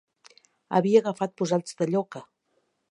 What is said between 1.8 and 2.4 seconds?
de lloca.